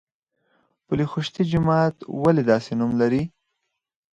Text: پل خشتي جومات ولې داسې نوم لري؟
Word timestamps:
پل 0.85 0.99
خشتي 1.11 1.43
جومات 1.51 1.95
ولې 2.23 2.43
داسې 2.51 2.71
نوم 2.79 2.91
لري؟ 3.01 3.23